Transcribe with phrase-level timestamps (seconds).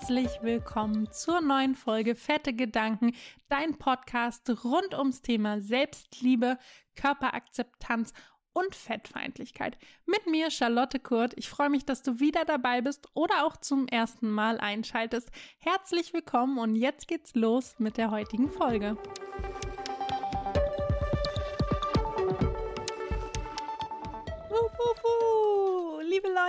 [0.00, 3.12] herzlich willkommen zur neuen Folge Fette Gedanken,
[3.50, 6.56] dein Podcast rund ums Thema Selbstliebe,
[6.96, 8.14] Körperakzeptanz
[8.54, 9.76] und Fettfeindlichkeit.
[10.06, 11.34] Mit mir Charlotte Kurt.
[11.36, 15.30] Ich freue mich, dass du wieder dabei bist oder auch zum ersten Mal einschaltest.
[15.58, 18.96] Herzlich willkommen und jetzt geht's los mit der heutigen Folge.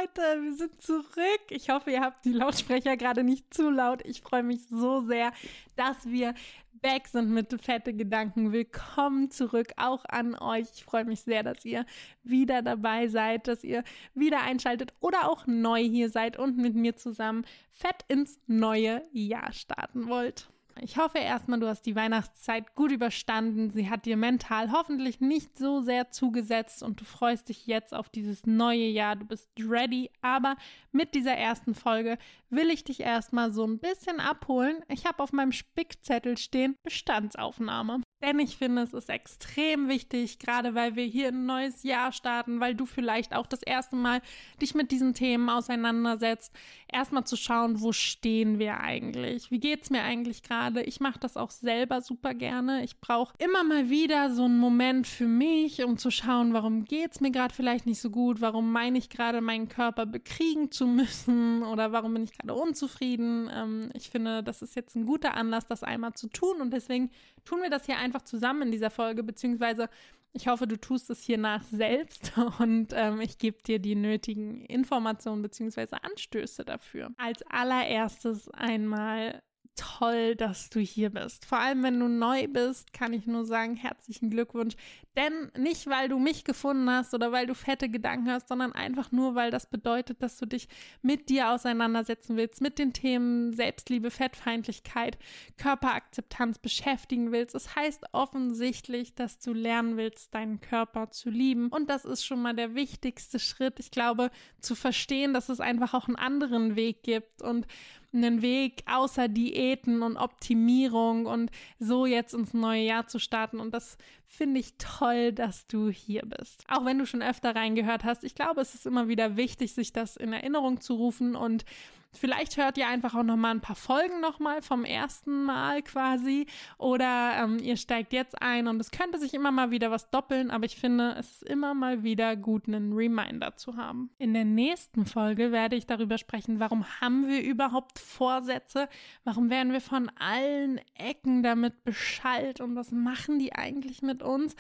[0.02, 1.42] Leute, wir sind zurück.
[1.50, 4.04] Ich hoffe, ihr habt die Lautsprecher gerade nicht zu laut.
[4.04, 5.32] Ich freue mich so sehr,
[5.76, 6.34] dass wir
[6.74, 8.52] back sind mit fette Gedanken.
[8.52, 10.68] Willkommen zurück auch an euch.
[10.74, 11.86] Ich freue mich sehr, dass ihr
[12.24, 13.84] wieder dabei seid, dass ihr
[14.16, 19.52] wieder einschaltet oder auch neu hier seid und mit mir zusammen fett ins neue Jahr
[19.52, 20.50] starten wollt.
[20.80, 23.72] Ich hoffe erstmal, du hast die Weihnachtszeit gut überstanden.
[23.72, 28.10] Sie hat dir mental hoffentlich nicht so sehr zugesetzt und du freust dich jetzt auf
[28.10, 29.16] dieses neue Jahr.
[29.16, 30.10] Du bist ready.
[30.22, 30.56] Aber
[30.92, 32.18] mit dieser ersten Folge
[32.50, 34.84] will ich dich erstmal so ein bisschen abholen.
[34.88, 38.02] Ich habe auf meinem Spickzettel stehen Bestandsaufnahme.
[38.22, 42.60] Denn ich finde, es ist extrem wichtig, gerade weil wir hier ein neues Jahr starten,
[42.60, 44.22] weil du vielleicht auch das erste Mal
[44.62, 46.54] dich mit diesen Themen auseinandersetzt,
[46.92, 49.50] erstmal zu schauen, wo stehen wir eigentlich?
[49.50, 50.84] Wie geht's mir eigentlich gerade?
[50.84, 52.84] Ich mache das auch selber super gerne.
[52.84, 57.22] Ich brauche immer mal wieder so einen Moment für mich, um zu schauen, warum geht's
[57.22, 58.42] mir gerade vielleicht nicht so gut?
[58.42, 61.64] Warum meine ich gerade, meinen Körper bekriegen zu müssen?
[61.64, 63.50] Oder warum bin ich gerade unzufrieden?
[63.54, 67.10] Ähm, ich finde, das ist jetzt ein guter Anlass, das einmal zu tun und deswegen
[67.46, 69.88] tun wir das hier einfach zusammen in dieser Folge, beziehungsweise
[70.34, 74.66] ich hoffe, du tust es hier nach selbst und ähm, ich gebe dir die nötigen
[74.66, 77.10] Informationen beziehungsweise Anstöße dafür.
[77.18, 79.42] Als allererstes einmal
[79.82, 81.46] toll, dass du hier bist.
[81.46, 84.76] Vor allem, wenn du neu bist, kann ich nur sagen, herzlichen Glückwunsch.
[85.18, 89.12] Denn nicht, weil du mich gefunden hast oder weil du fette Gedanken hast, sondern einfach
[89.12, 90.68] nur, weil das bedeutet, dass du dich
[91.02, 95.18] mit dir auseinandersetzen willst, mit den Themen Selbstliebe, Fettfeindlichkeit,
[95.58, 97.56] Körperakzeptanz beschäftigen willst.
[97.56, 101.70] Es das heißt offensichtlich, dass du lernen willst, deinen Körper zu lieben.
[101.70, 103.80] Und das ist schon mal der wichtigste Schritt.
[103.80, 107.68] Ich glaube, zu verstehen, dass es einfach auch einen anderen Weg gibt und
[108.14, 113.60] einen Weg außer Diäten und Optimierung und so jetzt ins neue Jahr zu starten.
[113.60, 113.98] Und das
[114.32, 116.64] finde ich toll, dass du hier bist.
[116.70, 119.92] Auch wenn du schon öfter reingehört hast, ich glaube, es ist immer wieder wichtig, sich
[119.92, 121.66] das in Erinnerung zu rufen und
[122.14, 125.82] Vielleicht hört ihr einfach auch noch mal ein paar Folgen noch mal vom ersten Mal
[125.82, 126.46] quasi
[126.78, 130.52] oder ähm, ihr steigt jetzt ein und es könnte sich immer mal wieder was doppeln,
[130.52, 134.10] aber ich finde, es ist immer mal wieder gut, einen Reminder zu haben.
[134.18, 138.90] In der nächsten Folge werde ich darüber sprechen, warum haben wir überhaupt Vorsätze?
[139.24, 144.56] Warum werden wir von allen Ecken damit beschallt und was machen die eigentlich mit uns?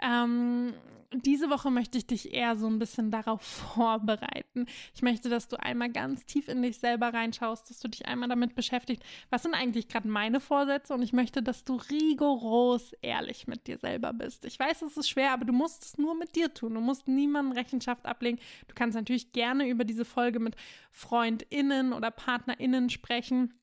[0.00, 0.74] Ähm,
[1.22, 3.42] diese Woche möchte ich dich eher so ein bisschen darauf
[3.74, 4.66] vorbereiten.
[4.94, 8.28] Ich möchte, dass du einmal ganz tief in dich selber reinschaust, dass du dich einmal
[8.28, 13.46] damit beschäftigst, was sind eigentlich gerade meine Vorsätze und ich möchte, dass du rigoros ehrlich
[13.46, 14.44] mit dir selber bist.
[14.44, 16.74] Ich weiß, es ist schwer, aber du musst es nur mit dir tun.
[16.74, 18.38] Du musst niemandem Rechenschaft ablegen.
[18.68, 20.56] Du kannst natürlich gerne über diese Folge mit
[20.90, 23.54] FreundInnen oder PartnerInnen sprechen.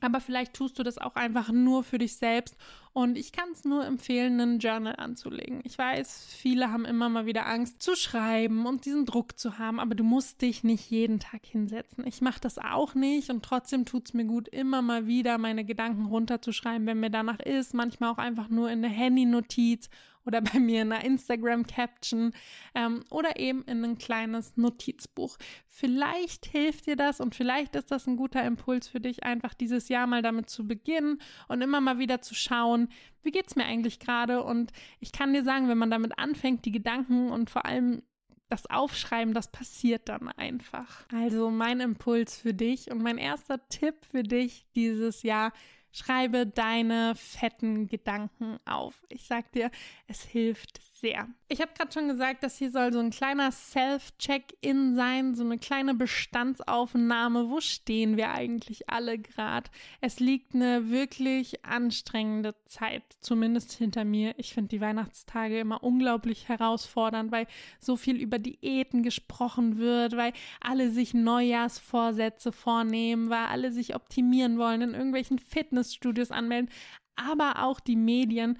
[0.00, 2.56] Aber vielleicht tust du das auch einfach nur für dich selbst.
[2.92, 5.60] Und ich kann es nur empfehlen, einen Journal anzulegen.
[5.64, 9.80] Ich weiß, viele haben immer mal wieder Angst zu schreiben und diesen Druck zu haben,
[9.80, 12.06] aber du musst dich nicht jeden Tag hinsetzen.
[12.06, 15.64] Ich mache das auch nicht und trotzdem tut es mir gut, immer mal wieder meine
[15.64, 17.74] Gedanken runterzuschreiben, wenn mir danach ist.
[17.74, 19.90] Manchmal auch einfach nur in eine Handy-Notiz
[20.26, 22.32] oder bei mir in einer Instagram-Caption
[22.74, 25.36] ähm, oder eben in ein kleines Notizbuch.
[25.66, 29.88] Vielleicht hilft dir das und vielleicht ist das ein guter Impuls für dich, einfach dieses
[29.88, 32.88] Jahr mal damit zu beginnen und immer mal wieder zu schauen,
[33.22, 34.42] wie geht's mir eigentlich gerade?
[34.44, 38.02] Und ich kann dir sagen, wenn man damit anfängt, die Gedanken und vor allem
[38.48, 41.04] das Aufschreiben, das passiert dann einfach.
[41.12, 45.52] Also mein Impuls für dich und mein erster Tipp für dich dieses Jahr,
[45.96, 48.94] schreibe deine fetten Gedanken auf.
[49.08, 49.70] Ich sag dir,
[50.06, 51.28] es hilft sehr.
[51.48, 55.58] Ich habe gerade schon gesagt, das hier soll so ein kleiner Self-Check-in sein, so eine
[55.58, 57.50] kleine Bestandsaufnahme.
[57.50, 59.70] Wo stehen wir eigentlich alle gerade?
[60.00, 64.34] Es liegt eine wirklich anstrengende Zeit, zumindest hinter mir.
[64.38, 67.46] Ich finde die Weihnachtstage immer unglaublich herausfordernd, weil
[67.78, 74.58] so viel über Diäten gesprochen wird, weil alle sich Neujahrsvorsätze vornehmen, weil alle sich optimieren
[74.58, 76.70] wollen, in irgendwelchen Fitnessstudios anmelden,
[77.16, 78.58] aber auch die Medien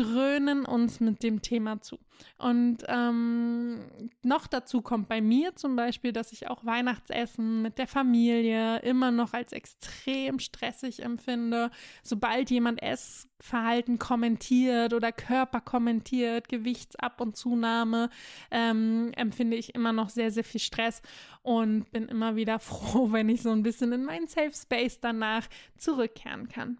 [0.00, 1.98] dröhnen uns mit dem Thema zu.
[2.38, 3.80] Und ähm,
[4.22, 9.10] noch dazu kommt bei mir zum Beispiel, dass ich auch Weihnachtsessen mit der Familie immer
[9.10, 11.70] noch als extrem stressig empfinde.
[12.02, 18.10] Sobald jemand Essverhalten kommentiert oder Körper kommentiert, Gewichtsab- und Zunahme,
[18.50, 21.02] ähm, empfinde ich immer noch sehr, sehr viel Stress
[21.42, 25.46] und bin immer wieder froh, wenn ich so ein bisschen in meinen Safe Space danach
[25.76, 26.78] zurückkehren kann.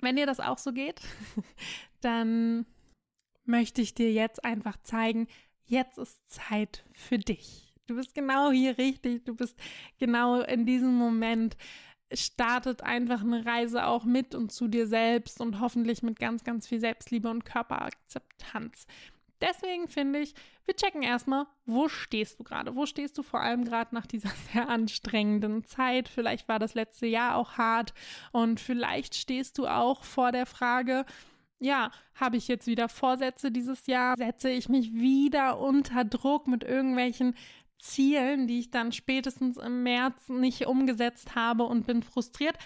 [0.00, 1.00] Wenn dir das auch so geht,
[2.06, 2.66] dann
[3.44, 5.26] möchte ich dir jetzt einfach zeigen,
[5.64, 7.74] jetzt ist Zeit für dich.
[7.86, 9.58] Du bist genau hier richtig, du bist
[9.98, 11.56] genau in diesem Moment.
[12.12, 16.68] Startet einfach eine Reise auch mit und zu dir selbst und hoffentlich mit ganz, ganz
[16.68, 18.86] viel Selbstliebe und Körperakzeptanz.
[19.40, 22.74] Deswegen finde ich, wir checken erstmal, wo stehst du gerade?
[22.74, 26.08] Wo stehst du vor allem gerade nach dieser sehr anstrengenden Zeit?
[26.08, 27.92] Vielleicht war das letzte Jahr auch hart
[28.32, 31.04] und vielleicht stehst du auch vor der Frage,
[31.58, 34.16] ja, habe ich jetzt wieder Vorsätze dieses Jahr?
[34.16, 37.34] Setze ich mich wieder unter Druck mit irgendwelchen
[37.78, 42.58] Zielen, die ich dann spätestens im März nicht umgesetzt habe und bin frustriert?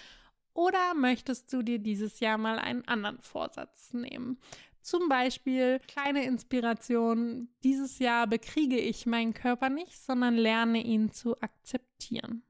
[0.53, 4.39] Oder möchtest du dir dieses Jahr mal einen anderen Vorsatz nehmen?
[4.83, 7.49] Zum Beispiel kleine Inspiration.
[7.63, 12.43] Dieses Jahr bekriege ich meinen Körper nicht, sondern lerne ihn zu akzeptieren.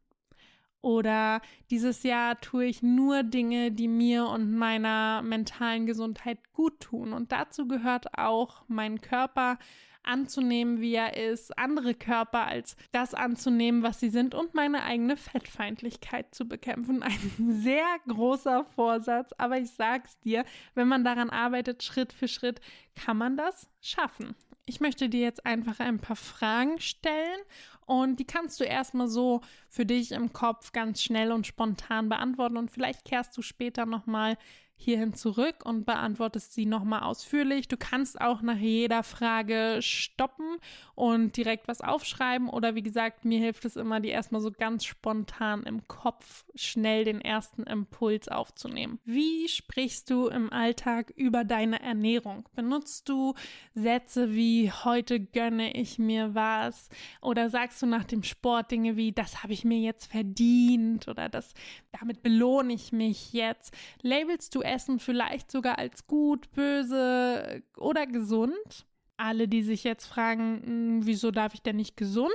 [0.83, 7.13] Oder dieses Jahr tue ich nur Dinge, die mir und meiner mentalen Gesundheit gut tun.
[7.13, 9.59] Und dazu gehört auch mein Körper
[10.03, 15.17] anzunehmen, wie er ist, andere Körper als das anzunehmen, was sie sind und meine eigene
[15.17, 17.03] Fettfeindlichkeit zu bekämpfen.
[17.03, 20.45] Ein sehr großer Vorsatz, aber ich sag's dir,
[20.75, 22.61] wenn man daran arbeitet, Schritt für Schritt,
[22.95, 24.35] kann man das schaffen.
[24.67, 27.41] Ich möchte dir jetzt einfach ein paar Fragen stellen
[27.91, 32.57] und die kannst du erstmal so für dich im Kopf ganz schnell und spontan beantworten.
[32.57, 34.39] Und vielleicht kehrst du später nochmal
[34.81, 37.69] hierhin zurück und beantwortest sie nochmal ausführlich.
[37.69, 40.57] Du kannst auch nach jeder Frage stoppen
[40.95, 44.85] und direkt was aufschreiben oder wie gesagt, mir hilft es immer, die erstmal so ganz
[44.85, 48.99] spontan im Kopf schnell den ersten Impuls aufzunehmen.
[49.05, 52.49] Wie sprichst du im Alltag über deine Ernährung?
[52.55, 53.35] Benutzt du
[53.75, 56.89] Sätze wie heute gönne ich mir was
[57.21, 61.29] oder sagst du nach dem Sport Dinge wie das habe ich mir jetzt verdient oder
[61.29, 61.53] das
[61.93, 63.75] damit belohne ich mich jetzt?
[64.03, 68.87] Labelst du Essen vielleicht sogar als gut, böse oder gesund.
[69.17, 72.33] Alle, die sich jetzt fragen, hm, wieso darf ich denn nicht gesund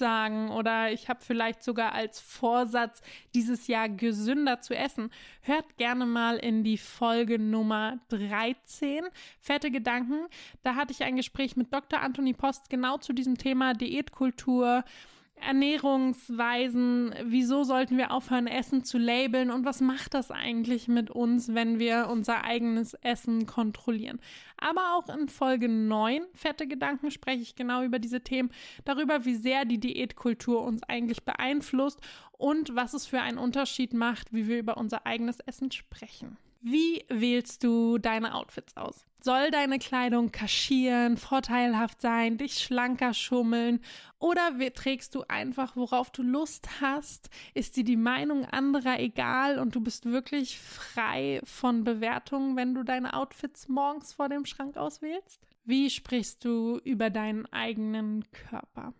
[0.00, 3.02] sagen oder ich habe vielleicht sogar als Vorsatz,
[3.34, 5.10] dieses Jahr gesünder zu essen,
[5.42, 9.04] hört gerne mal in die Folge Nummer 13,
[9.38, 10.26] Fette Gedanken.
[10.62, 12.00] Da hatte ich ein Gespräch mit Dr.
[12.00, 14.84] Anthony Post genau zu diesem Thema Diätkultur.
[15.40, 21.54] Ernährungsweisen, wieso sollten wir aufhören, Essen zu labeln und was macht das eigentlich mit uns,
[21.54, 24.20] wenn wir unser eigenes Essen kontrollieren.
[24.56, 28.50] Aber auch in Folge 9, Fette Gedanken, spreche ich genau über diese Themen,
[28.84, 32.00] darüber, wie sehr die Diätkultur uns eigentlich beeinflusst
[32.32, 36.36] und was es für einen Unterschied macht, wie wir über unser eigenes Essen sprechen.
[36.62, 39.06] Wie wählst du deine Outfits aus?
[39.22, 43.80] Soll deine Kleidung kaschieren, vorteilhaft sein, dich schlanker schummeln
[44.18, 47.28] oder trägst du einfach, worauf du Lust hast?
[47.52, 52.82] Ist dir die Meinung anderer egal und du bist wirklich frei von Bewertungen, wenn du
[52.82, 55.46] deine Outfits morgens vor dem Schrank auswählst?
[55.64, 58.94] Wie sprichst du über deinen eigenen Körper?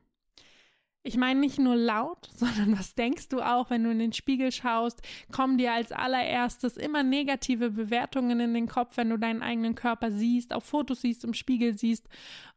[1.02, 4.52] Ich meine nicht nur laut, sondern was denkst du auch, wenn du in den Spiegel
[4.52, 5.00] schaust?
[5.32, 10.10] Kommen dir als allererstes immer negative Bewertungen in den Kopf, wenn du deinen eigenen Körper
[10.10, 12.08] siehst, auf Fotos siehst, im Spiegel siehst?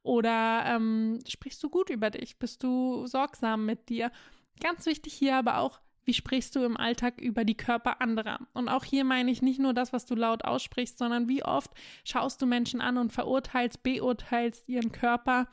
[0.02, 2.38] Oder ähm, sprichst du gut über dich?
[2.38, 4.12] Bist du sorgsam mit dir?
[4.60, 8.40] Ganz wichtig hier aber auch, wie sprichst du im Alltag über die Körper anderer?
[8.54, 11.72] Und auch hier meine ich nicht nur das, was du laut aussprichst, sondern wie oft
[12.04, 15.48] schaust du Menschen an und verurteilst, beurteilst ihren Körper?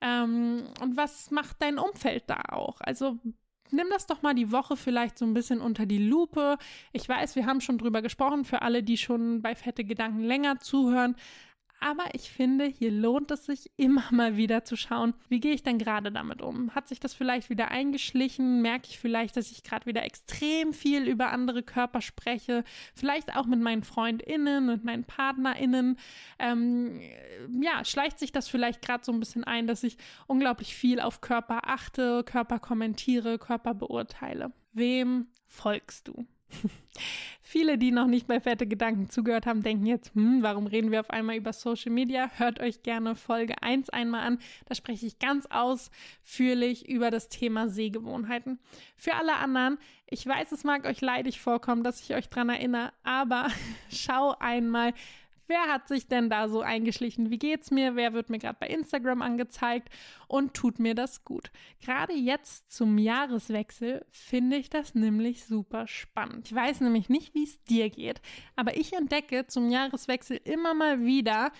[0.00, 2.80] Ähm, und was macht dein Umfeld da auch?
[2.80, 3.18] Also
[3.70, 6.56] nimm das doch mal die Woche vielleicht so ein bisschen unter die Lupe.
[6.92, 10.60] Ich weiß, wir haben schon drüber gesprochen, für alle, die schon bei Fette Gedanken länger
[10.60, 11.16] zuhören.
[11.80, 15.62] Aber ich finde, hier lohnt es sich immer mal wieder zu schauen, wie gehe ich
[15.62, 16.74] denn gerade damit um?
[16.74, 18.62] Hat sich das vielleicht wieder eingeschlichen?
[18.62, 22.64] Merke ich vielleicht, dass ich gerade wieder extrem viel über andere Körper spreche?
[22.94, 25.98] Vielleicht auch mit meinen FreundInnen, mit meinen PartnerInnen.
[26.38, 27.00] Ähm,
[27.60, 31.20] ja, schleicht sich das vielleicht gerade so ein bisschen ein, dass ich unglaublich viel auf
[31.20, 34.52] Körper achte, Körper kommentiere, Körper beurteile.
[34.72, 36.26] Wem folgst du?
[37.50, 41.00] Viele, die noch nicht bei Fette Gedanken zugehört haben, denken jetzt, hm, warum reden wir
[41.00, 42.30] auf einmal über Social Media?
[42.36, 44.38] Hört euch gerne Folge 1 einmal an.
[44.66, 48.58] Da spreche ich ganz ausführlich über das Thema Sehgewohnheiten.
[48.98, 49.78] Für alle anderen,
[50.10, 53.48] ich weiß, es mag euch leidig vorkommen, dass ich euch daran erinnere, aber
[53.90, 54.92] schau einmal,
[55.48, 58.68] wer hat sich denn da so eingeschlichen, wie geht's mir, wer wird mir gerade bei
[58.68, 59.88] Instagram angezeigt
[60.26, 61.50] und tut mir das gut.
[61.80, 66.46] Gerade jetzt zum Jahreswechsel finde ich das nämlich super spannend.
[66.46, 68.20] Ich weiß nämlich nicht, wie es dir geht,
[68.56, 71.50] aber ich entdecke zum Jahreswechsel immer mal wieder,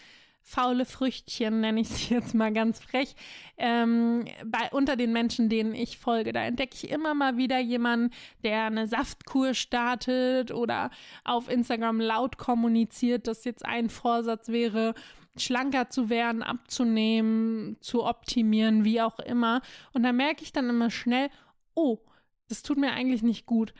[0.48, 3.14] faule Früchtchen, nenne ich sie jetzt mal ganz frech,
[3.58, 6.32] ähm, bei, unter den Menschen, denen ich folge.
[6.32, 10.90] Da entdecke ich immer mal wieder jemanden, der eine Saftkur startet oder
[11.24, 14.94] auf Instagram laut kommuniziert, dass jetzt ein Vorsatz wäre,
[15.36, 19.60] schlanker zu werden, abzunehmen, zu optimieren, wie auch immer.
[19.92, 21.28] Und da merke ich dann immer schnell,
[21.74, 21.98] oh,
[22.48, 23.74] das tut mir eigentlich nicht gut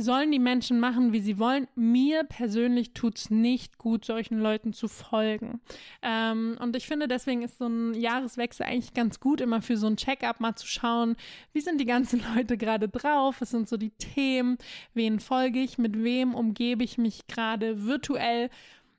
[0.00, 1.68] sollen die Menschen machen, wie sie wollen.
[1.74, 5.60] Mir persönlich tut es nicht gut, solchen Leuten zu folgen.
[6.02, 9.86] Ähm, und ich finde, deswegen ist so ein Jahreswechsel eigentlich ganz gut, immer für so
[9.86, 11.16] ein Check-up mal zu schauen,
[11.52, 14.58] wie sind die ganzen Leute gerade drauf, was sind so die Themen,
[14.94, 18.50] wen folge ich, mit wem umgebe ich mich gerade virtuell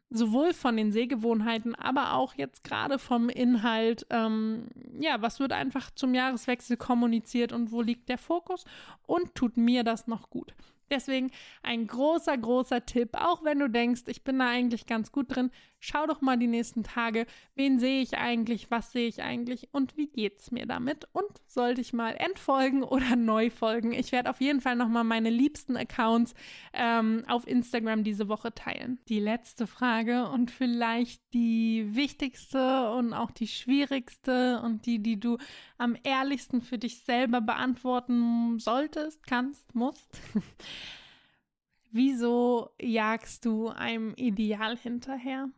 [0.10, 4.06] sowohl von den Sehgewohnheiten, aber auch jetzt gerade vom Inhalt.
[4.10, 4.68] Ähm,
[5.00, 8.66] ja, was wird einfach zum Jahreswechsel kommuniziert und wo liegt der Fokus
[9.06, 10.54] und tut mir das noch gut?
[10.90, 11.32] Deswegen
[11.64, 15.52] ein großer, großer Tipp, auch wenn du denkst, ich bin da eigentlich ganz gut drin,
[15.80, 19.98] schau doch mal die nächsten Tage, wen sehe ich eigentlich, was sehe ich eigentlich und
[19.98, 23.94] wie geht's mir damit und sollte ich mal entfolgen oder neu folgen.
[23.94, 26.34] Ich werde auf jeden Fall nochmal meine liebsten Accounts
[26.74, 29.00] ähm, auf Instagram diese Woche teilen.
[29.08, 35.38] Die letzte Frage und vielleicht die wichtigste und auch die schwierigste und die, die du
[35.78, 40.20] am ehrlichsten für dich selber beantworten solltest, kannst, musst.
[41.92, 45.50] Wieso jagst du einem Ideal hinterher?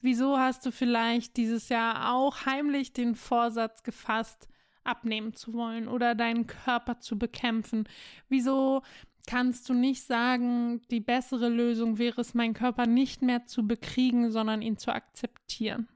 [0.00, 4.48] Wieso hast du vielleicht dieses Jahr auch heimlich den Vorsatz gefasst,
[4.84, 7.88] abnehmen zu wollen oder deinen Körper zu bekämpfen?
[8.28, 8.82] Wieso
[9.26, 14.30] kannst du nicht sagen, die bessere Lösung wäre es, meinen Körper nicht mehr zu bekriegen,
[14.30, 15.88] sondern ihn zu akzeptieren?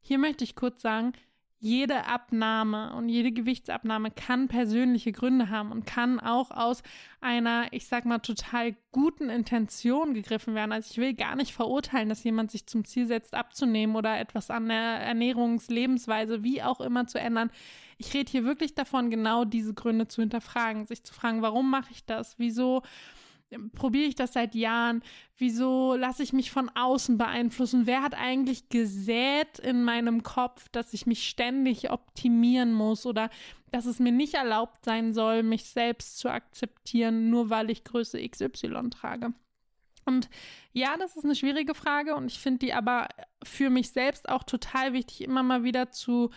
[0.00, 1.12] Hier möchte ich kurz sagen,
[1.62, 6.82] jede Abnahme und jede Gewichtsabnahme kann persönliche Gründe haben und kann auch aus
[7.20, 10.72] einer, ich sag mal, total guten Intention gegriffen werden.
[10.72, 14.50] Also ich will gar nicht verurteilen, dass jemand sich zum Ziel setzt, abzunehmen oder etwas
[14.50, 17.50] an der Ernährungslebensweise, wie auch immer, zu ändern.
[17.98, 21.90] Ich rede hier wirklich davon, genau diese Gründe zu hinterfragen, sich zu fragen, warum mache
[21.92, 22.38] ich das?
[22.38, 22.82] Wieso?
[23.74, 25.02] Probiere ich das seit Jahren?
[25.36, 27.86] Wieso lasse ich mich von außen beeinflussen?
[27.86, 33.30] Wer hat eigentlich gesät in meinem Kopf, dass ich mich ständig optimieren muss oder
[33.70, 38.20] dass es mir nicht erlaubt sein soll, mich selbst zu akzeptieren, nur weil ich Größe
[38.28, 39.32] XY trage?
[40.04, 40.28] Und
[40.72, 43.08] ja, das ist eine schwierige Frage und ich finde die aber
[43.42, 46.30] für mich selbst auch total wichtig, immer mal wieder zu,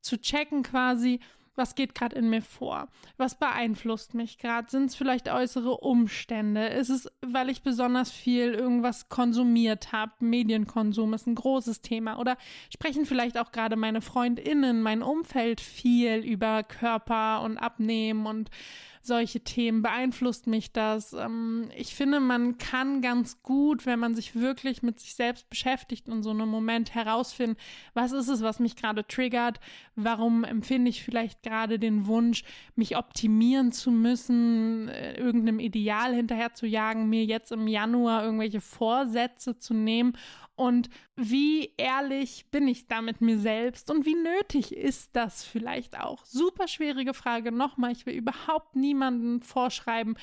[0.00, 1.20] zu checken quasi,
[1.54, 2.88] was geht gerade in mir vor?
[3.16, 4.70] Was beeinflusst mich gerade?
[4.70, 6.66] Sind es vielleicht äußere Umstände?
[6.66, 10.12] Ist es, weil ich besonders viel irgendwas konsumiert habe?
[10.20, 12.18] Medienkonsum ist ein großes Thema.
[12.18, 12.36] Oder
[12.72, 18.50] sprechen vielleicht auch gerade meine Freundinnen, mein Umfeld viel über Körper und Abnehmen und
[19.06, 19.82] solche Themen?
[19.82, 21.12] Beeinflusst mich das?
[21.12, 26.08] Ähm, ich finde, man kann ganz gut, wenn man sich wirklich mit sich selbst beschäftigt
[26.08, 27.56] und so einem Moment herausfinden,
[27.94, 29.60] was ist es, was mich gerade triggert?
[29.96, 32.44] Warum empfinde ich vielleicht gerade den Wunsch,
[32.74, 38.60] mich optimieren zu müssen, äh, irgendeinem Ideal hinterher zu jagen, mir jetzt im Januar irgendwelche
[38.60, 40.12] Vorsätze zu nehmen
[40.54, 45.98] und wie ehrlich bin ich da mit mir selbst und wie nötig ist das vielleicht
[45.98, 46.24] auch?
[46.24, 47.52] Super schwierige Frage.
[47.52, 50.16] Nochmal, ich will überhaupt niemanden vorschreiben,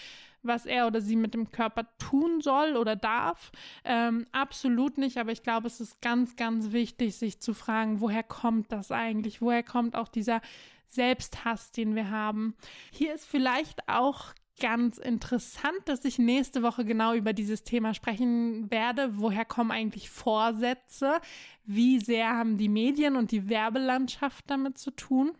[0.43, 3.51] was er oder sie mit dem Körper tun soll oder darf.
[3.83, 8.23] Ähm, absolut nicht, aber ich glaube, es ist ganz, ganz wichtig, sich zu fragen, woher
[8.23, 9.41] kommt das eigentlich?
[9.41, 10.41] Woher kommt auch dieser
[10.87, 12.55] Selbsthass, den wir haben?
[12.91, 18.69] Hier ist vielleicht auch ganz interessant, dass ich nächste Woche genau über dieses Thema sprechen
[18.69, 19.17] werde.
[19.17, 21.19] Woher kommen eigentlich Vorsätze?
[21.65, 25.31] Wie sehr haben die Medien und die Werbelandschaft damit zu tun?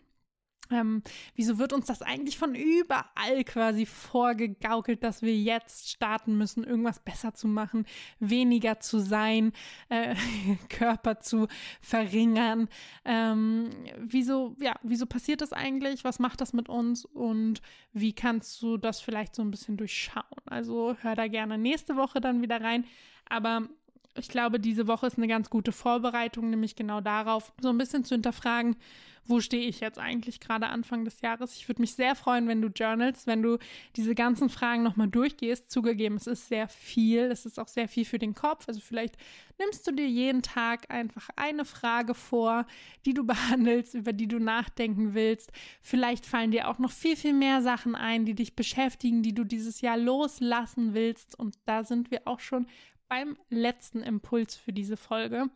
[0.71, 1.01] Ähm,
[1.35, 6.99] wieso wird uns das eigentlich von überall quasi vorgegaukelt, dass wir jetzt starten müssen, irgendwas
[6.99, 7.85] besser zu machen,
[8.19, 9.51] weniger zu sein,
[9.89, 10.15] äh,
[10.69, 11.47] Körper zu
[11.81, 12.69] verringern?
[13.05, 16.03] Ähm, wieso, ja, wieso passiert das eigentlich?
[16.03, 17.05] Was macht das mit uns?
[17.05, 17.61] Und
[17.93, 20.23] wie kannst du das vielleicht so ein bisschen durchschauen?
[20.45, 22.85] Also hör da gerne nächste Woche dann wieder rein.
[23.27, 23.69] Aber
[24.15, 28.03] ich glaube, diese Woche ist eine ganz gute Vorbereitung, nämlich genau darauf, so ein bisschen
[28.03, 28.75] zu hinterfragen,
[29.29, 31.55] wo stehe ich jetzt eigentlich gerade Anfang des Jahres?
[31.55, 33.59] Ich würde mich sehr freuen, wenn du journalst, wenn du
[33.95, 35.69] diese ganzen Fragen nochmal durchgehst.
[35.69, 38.67] Zugegeben, es ist sehr viel, es ist auch sehr viel für den Kopf.
[38.67, 39.17] Also vielleicht
[39.59, 42.65] nimmst du dir jeden Tag einfach eine Frage vor,
[43.05, 45.51] die du behandelst, über die du nachdenken willst.
[45.81, 49.43] Vielleicht fallen dir auch noch viel, viel mehr Sachen ein, die dich beschäftigen, die du
[49.43, 51.37] dieses Jahr loslassen willst.
[51.37, 52.65] Und da sind wir auch schon
[53.09, 55.49] beim letzten Impuls für diese Folge.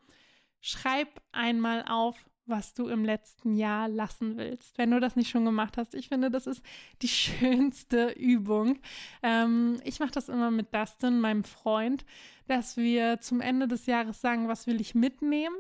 [0.59, 5.45] Schreib einmal auf, was du im letzten Jahr lassen willst, wenn du das nicht schon
[5.45, 5.95] gemacht hast.
[5.95, 6.63] Ich finde, das ist
[7.01, 8.79] die schönste Übung.
[9.21, 12.05] Ähm, ich mache das immer mit Dustin, meinem Freund,
[12.47, 15.55] dass wir zum Ende des Jahres sagen, was will ich mitnehmen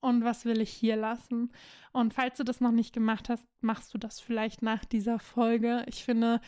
[0.00, 1.50] und was will ich hier lassen.
[1.92, 5.84] Und falls du das noch nicht gemacht hast, machst du das vielleicht nach dieser Folge.
[5.88, 6.40] Ich finde,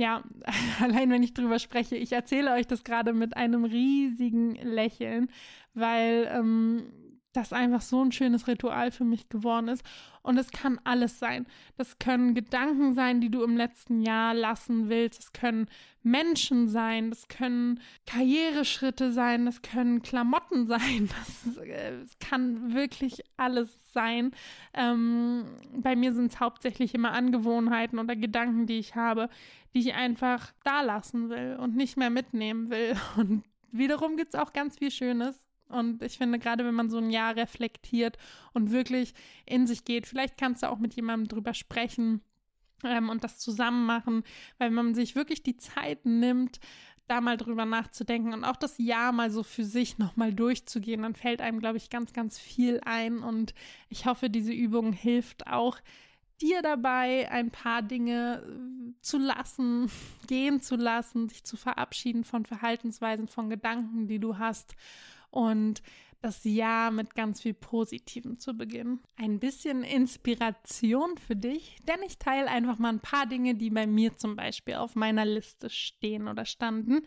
[0.00, 0.22] ja,
[0.80, 5.30] allein wenn ich drüber spreche, ich erzähle euch das gerade mit einem riesigen Lächeln,
[5.74, 6.92] weil ähm,
[7.32, 9.84] das einfach so ein schönes Ritual für mich geworden ist.
[10.22, 11.46] Und es kann alles sein.
[11.76, 15.20] Das können Gedanken sein, die du im letzten Jahr lassen willst.
[15.20, 15.66] Es können
[16.02, 17.10] Menschen sein.
[17.10, 19.46] Das können Karriereschritte sein.
[19.46, 21.08] Das können Klamotten sein.
[21.08, 24.32] Das, äh, kann wirklich alles sein.
[24.74, 29.30] Ähm, bei mir sind es hauptsächlich immer Angewohnheiten oder Gedanken, die ich habe,
[29.74, 32.96] die ich einfach da lassen will und nicht mehr mitnehmen will.
[33.16, 36.98] Und wiederum gibt es auch ganz viel Schönes und ich finde, gerade wenn man so
[36.98, 38.18] ein Jahr reflektiert
[38.52, 39.14] und wirklich
[39.46, 42.22] in sich geht, vielleicht kannst du auch mit jemandem drüber sprechen
[42.84, 44.24] ähm, und das zusammen machen,
[44.58, 46.58] weil wenn man sich wirklich die Zeit nimmt,
[47.06, 51.14] da mal drüber nachzudenken und auch das Jahr mal so für sich nochmal durchzugehen, dann
[51.14, 53.18] fällt einem, glaube ich, ganz, ganz viel ein.
[53.18, 53.52] Und
[53.88, 55.78] ich hoffe, diese Übung hilft auch
[56.40, 59.90] dir dabei, ein paar Dinge äh, zu lassen,
[60.26, 64.74] gehen zu lassen, sich zu verabschieden von Verhaltensweisen, von Gedanken, die du hast
[65.30, 65.82] und
[66.22, 69.00] das Jahr mit ganz viel Positivem zu beginnen.
[69.16, 73.86] Ein bisschen Inspiration für dich, denn ich teile einfach mal ein paar Dinge, die bei
[73.86, 77.00] mir zum Beispiel auf meiner Liste stehen oder standen.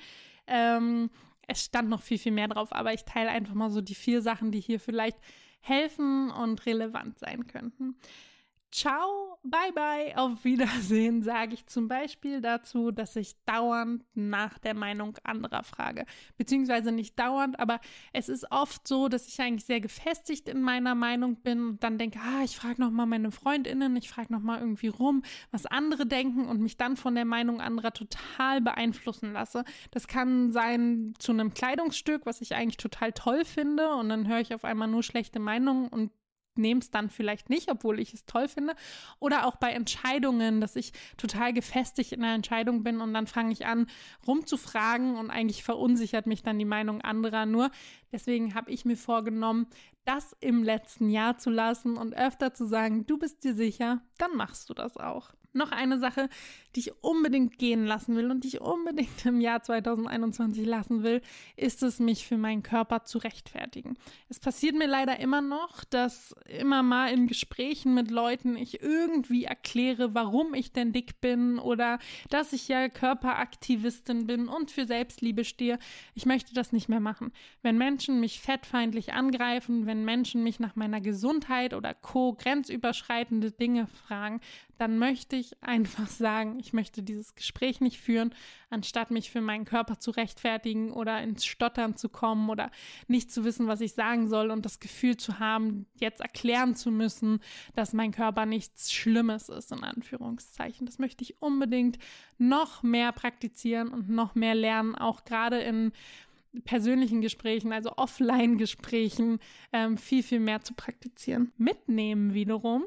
[0.47, 1.11] Ähm,
[1.47, 4.21] es stand noch viel, viel mehr drauf, aber ich teile einfach mal so die vier
[4.21, 5.17] Sachen, die hier vielleicht
[5.59, 7.95] helfen und relevant sein könnten.
[8.73, 14.73] Ciao, bye bye, auf Wiedersehen, sage ich zum Beispiel dazu, dass ich dauernd nach der
[14.73, 16.07] Meinung anderer frage.
[16.39, 17.79] Beziehungsweise nicht dauernd, aber
[18.13, 21.99] es ist oft so, dass ich eigentlich sehr gefestigt in meiner Meinung bin und dann
[21.99, 26.47] denke, ah, ich frage nochmal meine Freundinnen, ich frage nochmal irgendwie rum, was andere denken
[26.47, 29.65] und mich dann von der Meinung anderer total beeinflussen lasse.
[29.91, 34.39] Das kann sein zu einem Kleidungsstück, was ich eigentlich total toll finde und dann höre
[34.39, 36.09] ich auf einmal nur schlechte Meinungen und
[36.57, 38.75] nehme es dann vielleicht nicht, obwohl ich es toll finde.
[39.19, 43.51] Oder auch bei Entscheidungen, dass ich total gefestigt in einer Entscheidung bin und dann fange
[43.51, 43.87] ich an,
[44.27, 47.71] rumzufragen und eigentlich verunsichert mich dann die Meinung anderer nur.
[48.11, 49.67] Deswegen habe ich mir vorgenommen,
[50.05, 54.35] das im letzten Jahr zu lassen und öfter zu sagen, du bist dir sicher, dann
[54.35, 56.29] machst du das auch noch eine Sache,
[56.75, 61.21] die ich unbedingt gehen lassen will und die ich unbedingt im Jahr 2021 lassen will,
[61.55, 63.95] ist es, mich für meinen Körper zu rechtfertigen.
[64.29, 69.43] Es passiert mir leider immer noch, dass immer mal in Gesprächen mit Leuten ich irgendwie
[69.45, 75.45] erkläre, warum ich denn dick bin oder dass ich ja Körperaktivistin bin und für Selbstliebe
[75.45, 75.77] stehe.
[76.15, 77.31] Ich möchte das nicht mehr machen.
[77.61, 83.87] Wenn Menschen mich fettfeindlich angreifen, wenn Menschen mich nach meiner Gesundheit oder co grenzüberschreitende Dinge
[83.87, 84.41] fragen,
[84.83, 88.35] dann möchte ich einfach sagen, ich möchte dieses Gespräch nicht führen,
[88.69, 92.69] anstatt mich für meinen Körper zu rechtfertigen oder ins Stottern zu kommen oder
[93.07, 96.91] nicht zu wissen, was ich sagen soll und das Gefühl zu haben, jetzt erklären zu
[96.91, 97.39] müssen,
[97.75, 100.85] dass mein Körper nichts Schlimmes ist, in Anführungszeichen.
[100.85, 101.97] Das möchte ich unbedingt
[102.37, 105.93] noch mehr praktizieren und noch mehr lernen, auch gerade in
[106.65, 109.39] persönlichen Gesprächen, also Offline-Gesprächen,
[109.71, 111.51] ähm, viel, viel mehr zu praktizieren.
[111.57, 112.85] Mitnehmen wiederum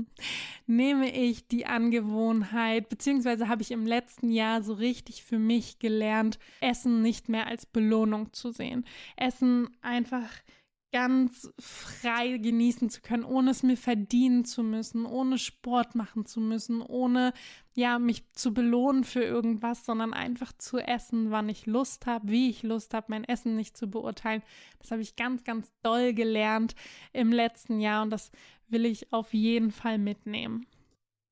[0.66, 6.38] nehme ich die Angewohnheit, beziehungsweise habe ich im letzten Jahr so richtig für mich gelernt,
[6.60, 8.84] Essen nicht mehr als Belohnung zu sehen.
[9.16, 10.30] Essen einfach
[10.94, 16.40] ganz frei genießen zu können, ohne es mir verdienen zu müssen, ohne Sport machen zu
[16.40, 17.32] müssen, ohne
[17.74, 22.48] ja mich zu belohnen für irgendwas, sondern einfach zu essen, wann ich Lust habe, wie
[22.48, 24.44] ich Lust habe, mein Essen nicht zu beurteilen.
[24.78, 26.76] Das habe ich ganz, ganz doll gelernt
[27.12, 28.30] im letzten Jahr und das
[28.68, 30.64] will ich auf jeden Fall mitnehmen.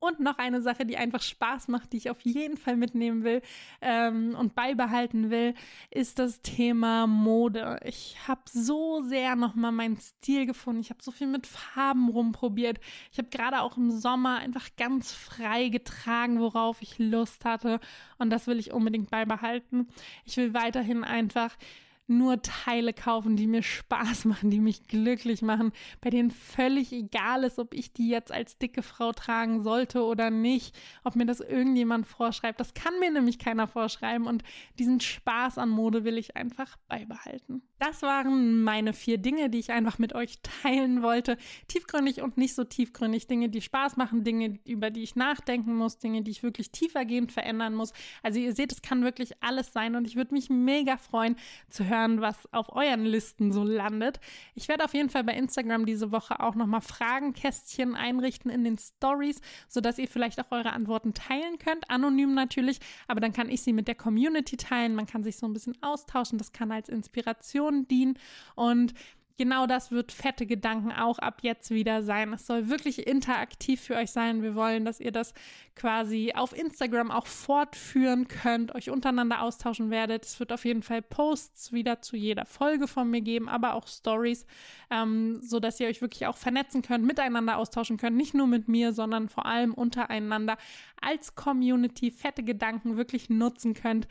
[0.03, 3.41] Und noch eine Sache, die einfach Spaß macht, die ich auf jeden Fall mitnehmen will
[3.81, 5.55] ähm, und beibehalten will,
[5.93, 7.79] ist das Thema Mode.
[7.85, 10.81] Ich habe so sehr nochmal meinen Stil gefunden.
[10.81, 12.81] Ich habe so viel mit Farben rumprobiert.
[13.13, 17.79] Ich habe gerade auch im Sommer einfach ganz frei getragen, worauf ich Lust hatte.
[18.19, 19.87] Und das will ich unbedingt beibehalten.
[20.25, 21.57] Ich will weiterhin einfach
[22.07, 27.45] nur Teile kaufen, die mir Spaß machen, die mich glücklich machen, bei denen völlig egal
[27.45, 31.41] ist, ob ich die jetzt als dicke Frau tragen sollte oder nicht, ob mir das
[31.41, 32.61] irgendjemand vorschreibt.
[32.61, 34.43] Das kann mir nämlich keiner vorschreiben und
[34.79, 37.63] diesen Spaß an Mode will ich einfach beibehalten.
[37.79, 41.37] Das waren meine vier Dinge, die ich einfach mit euch teilen wollte.
[41.67, 43.27] Tiefgründig und nicht so tiefgründig.
[43.27, 47.33] Dinge, die Spaß machen, Dinge, über die ich nachdenken muss, Dinge, die ich wirklich tiefergehend
[47.33, 47.93] verändern muss.
[48.23, 51.35] Also ihr seht, es kann wirklich alles sein und ich würde mich mega freuen
[51.69, 54.19] zu hören, hören, was auf euren Listen so landet.
[54.55, 58.79] Ich werde auf jeden Fall bei Instagram diese Woche auch nochmal Fragenkästchen einrichten in den
[58.79, 61.91] Stories, sodass ihr vielleicht auch eure Antworten teilen könnt.
[61.91, 64.95] Anonym natürlich, aber dann kann ich sie mit der Community teilen.
[64.95, 66.39] Man kann sich so ein bisschen austauschen.
[66.39, 68.19] Das kann als Inspiration dienen.
[68.55, 68.95] Und
[69.39, 72.33] genau das wird fette Gedanken auch ab jetzt wieder sein.
[72.33, 74.43] Es soll wirklich interaktiv für euch sein.
[74.43, 75.35] Wir wollen, dass ihr das
[75.75, 80.25] quasi auf Instagram auch fortführen könnt, euch untereinander austauschen werdet.
[80.25, 83.87] Es wird auf jeden Fall Posts wieder zu jeder Folge von mir geben, aber auch
[83.89, 84.47] Stories,
[84.91, 88.69] ähm, so dass ihr euch wirklich auch vernetzen könnt, miteinander austauschen könnt, nicht nur mit
[88.69, 90.57] mir, sondern vor allem untereinander
[91.01, 94.07] als Community fette Gedanken wirklich nutzen könnt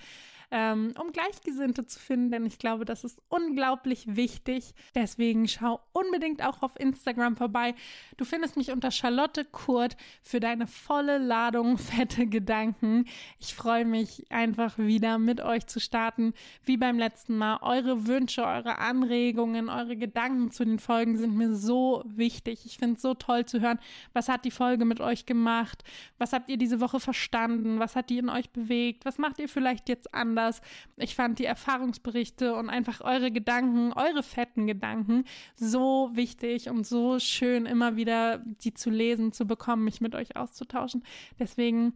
[0.51, 4.73] ähm, um Gleichgesinnte zu finden, denn ich glaube, das ist unglaublich wichtig.
[4.93, 7.73] Deswegen schau unbedingt auch auf Instagram vorbei.
[8.17, 13.05] Du findest mich unter Charlotte Kurt für deine volle Ladung fette Gedanken.
[13.39, 16.33] Ich freue mich einfach wieder mit euch zu starten,
[16.65, 17.59] wie beim letzten Mal.
[17.61, 22.65] Eure Wünsche, eure Anregungen, eure Gedanken zu den Folgen sind mir so wichtig.
[22.65, 23.79] Ich finde es so toll zu hören,
[24.11, 25.85] was hat die Folge mit euch gemacht?
[26.17, 27.79] Was habt ihr diese Woche verstanden?
[27.79, 29.05] Was hat die in euch bewegt?
[29.05, 30.40] Was macht ihr vielleicht jetzt anders?
[30.41, 30.61] Anders.
[30.97, 35.25] Ich fand die Erfahrungsberichte und einfach eure Gedanken, eure fetten Gedanken
[35.55, 40.35] so wichtig und so schön, immer wieder die zu lesen, zu bekommen, mich mit euch
[40.35, 41.03] auszutauschen.
[41.39, 41.93] Deswegen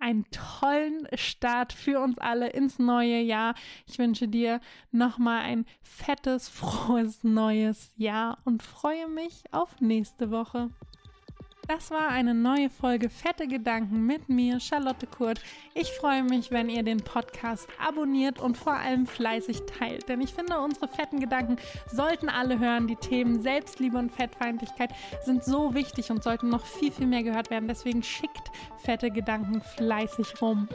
[0.00, 3.54] einen tollen Start für uns alle ins neue Jahr.
[3.86, 10.70] Ich wünsche dir nochmal ein fettes, frohes neues Jahr und freue mich auf nächste Woche.
[11.66, 15.40] Das war eine neue Folge Fette Gedanken mit mir, Charlotte Kurt.
[15.72, 20.10] Ich freue mich, wenn ihr den Podcast abonniert und vor allem fleißig teilt.
[20.10, 21.56] Denn ich finde, unsere fetten Gedanken
[21.90, 22.86] sollten alle hören.
[22.86, 24.90] Die Themen Selbstliebe und Fettfeindlichkeit
[25.24, 27.66] sind so wichtig und sollten noch viel, viel mehr gehört werden.
[27.66, 30.68] Deswegen schickt fette Gedanken fleißig rum.